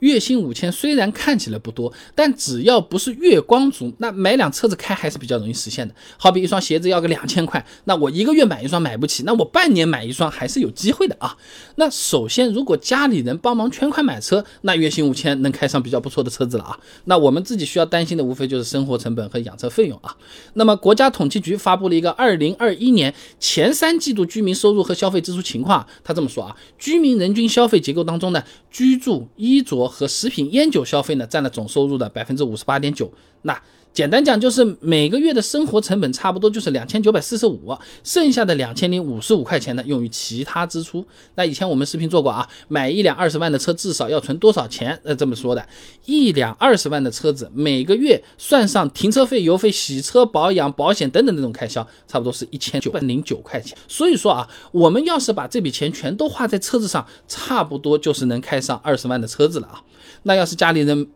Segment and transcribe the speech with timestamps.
[0.00, 5.94] 月薪五千虽然看起来不多，但只要不是月光族，那买辆车子开还是比较容易实现的。
[6.18, 11.36] 好比一双鞋子要个两千块，那我一个月买一双买不起，那我半年买一双还是有机会的啊。
[11.76, 16.78] 那首先，如果家里人帮忙全款买车，那月薪五千能开上比较不错的车子了啊。
[17.04, 20.16] 那我们自己需要担心的无非就是生活成本和养车费用啊。
[20.54, 29.89] 那么国家统计局发布了一个二零二一年前三季度居民收入和消费支出情况，他这么说啊，居民人均消费结构当中呢，居住、衣着。
[29.90, 33.12] 和食品烟酒消费呢，占了总收入的百分之五十八点九。
[33.42, 33.60] 那
[33.92, 41.04] 简单讲，就是每个月的生活成本差不多就是两千九百四十五，剩下的两千零五十五块钱呢，用于其他支出。
[41.34, 44.98] 那以前我们视频做过啊，买一辆二十万的车至少要存多少钱？
[45.02, 45.66] 呃，这么说的，
[46.06, 53.76] 一辆二十万的车子，每个月算上停车费、油费、洗车、保养、保险等等这种开销，差不多是一千九百零九块钱。
[53.88, 59.82] 所以说啊，我们要是把这笔钱全都花在车子上，差不多就是能开上二十万的车子了啊。
[60.22, 61.08] 那要是家里人，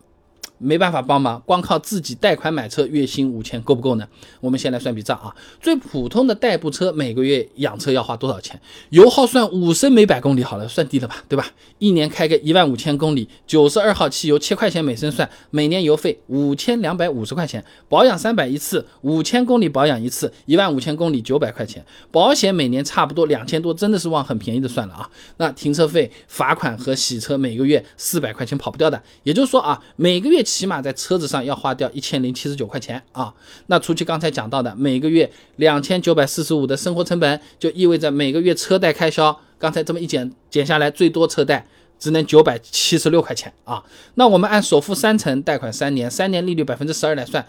[0.58, 4.06] 没办法帮忙，光靠自己贷款买车，月薪五千够不够呢？
[4.40, 5.34] 我们先来算笔账啊。
[5.60, 8.58] 最普通的代步车每个月养车要花多少钱？
[8.90, 11.46] 油耗算五升每百公里好了，算低了吧，对吧？
[11.80, 25.10] 一年开个一万五千公里，九十二号汽油七块钱每升算，每年油费五千两百五十块钱，保养三百一次，五千公里保养一次，一万五千公里九百块钱，保险每年差不多两千多，真的是往很便宜的算了啊。
[25.38, 30.43] 那停车费、罚款和洗车每个月四百块钱跑不掉的，也就是说啊，每个月。
[30.44, 33.34] 起码在车子上要花掉一千零七十九块钱啊！
[33.66, 41.66] 那除去刚才讲到的每个月两千九百四十五的生活成本，就意味着每个月车贷开销，刚才这么一减减下来，最多车贷
[41.98, 43.82] 只能九百七十六块钱啊！
[44.14, 47.44] 那我们按首付三成，贷款三年，三年利率百分之十二来算。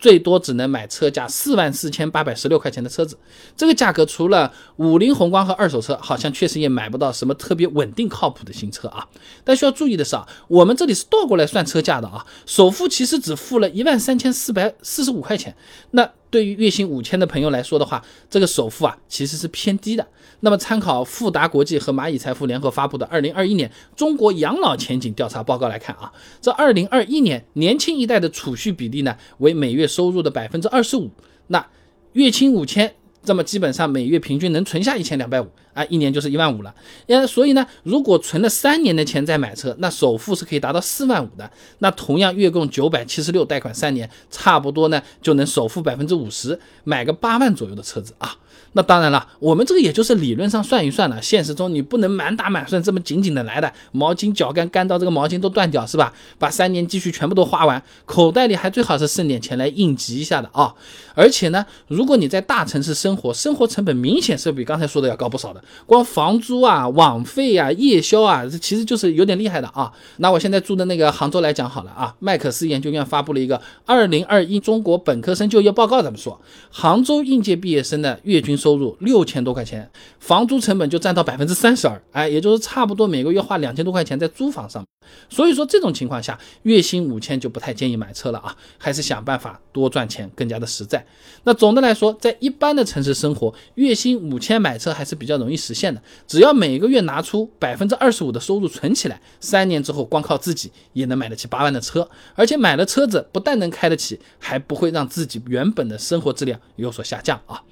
[0.00, 3.16] 最多只能买车价四万四千八百十六块钱的车子，
[3.56, 9.06] 这个价格除了五菱宏光和二手车，好像确实也买不到什么特别稳定靠谱的新车啊。
[9.44, 15.54] 但需要注意的是啊，我们这里是倒过来算车价的啊，首付其实只付了一万三千四百四十五块钱，
[15.90, 16.10] 那。
[16.30, 20.06] 对于月薪五千的朋友来说的话，这个首付啊其实是偏低的。
[20.40, 31.10] 那么参考富达国际和蚂蚁财富联合发布的二零二一年中国养老前景调查报告来看啊，这二零二一年年轻一代的储蓄比例呢为每月收入的百分之二十五，
[31.48, 31.66] 那
[32.12, 32.94] 月薪五千。
[33.22, 36.74] 这么基本上每月平均能存下一千两百五啊，一年就是一万五了。
[37.06, 41.50] 呃，所以呢，如果存了三年的钱再买车，那首付是可以达到四万五的。
[41.78, 48.36] 那同样月供九百七十六，贷款三年，差不多呢就能首付百分之五十，买个八万左右的车子啊。
[48.72, 56.12] 那当然了，我们这个也就是理论上算一算了，现实中你不能满打满算这么紧紧的来的，毛巾脚干干到这个毛巾都断掉是吧？
[56.38, 60.72] 把三年积蓄全部都花完，口袋里还最好是剩点钱来应急一下的啊！
[61.16, 69.92] 而且呢，如果你在大城市生生活，生活成本明显是比刚才说的要高不少的，光房租啊、网费啊、夜宵啊，这其实就是有点厉害的啊。
[70.18, 76.40] 那我现在住的那个杭州来讲好了啊，麦克斯研究院发布了一个二零二一中国本科生就业报告，怎么说？
[76.70, 84.84] 杭州应届毕业生的月均收入六千多块钱，房租成本就占到百分之三十二，哎，也就是差不多每个月花两千多块钱在租房上。
[85.28, 91.04] 所以说这种情况下，月薪五千就不太建议买车了啊，还是想办法多赚钱更加的实在。
[91.42, 96.02] 那总的来说，在一般的城城市生活，月薪五千买车还是比较容易实现的。
[96.26, 102.06] 只要每个月拿出百分之二十五的收入存起来，三年之后光靠自己也能买得起八万的车。
[102.34, 107.62] 而且买了车子不但能开得起，还不会让自己原本的生活质量有所下降啊。